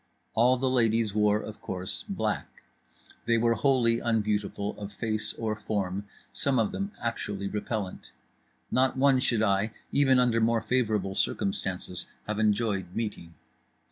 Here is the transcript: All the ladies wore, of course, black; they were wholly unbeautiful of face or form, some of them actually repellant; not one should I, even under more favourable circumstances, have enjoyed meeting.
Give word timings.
All 0.33 0.57
the 0.57 0.67
ladies 0.67 1.13
wore, 1.13 1.39
of 1.43 1.61
course, 1.61 2.03
black; 2.09 2.63
they 3.27 3.37
were 3.37 3.53
wholly 3.53 3.99
unbeautiful 3.99 4.75
of 4.79 4.91
face 4.91 5.31
or 5.33 5.55
form, 5.55 6.05
some 6.33 6.57
of 6.57 6.71
them 6.71 6.91
actually 6.99 7.47
repellant; 7.47 8.09
not 8.71 8.97
one 8.97 9.19
should 9.19 9.43
I, 9.43 9.73
even 9.91 10.17
under 10.17 10.41
more 10.41 10.63
favourable 10.63 11.13
circumstances, 11.13 12.07
have 12.27 12.39
enjoyed 12.39 12.95
meeting. 12.95 13.35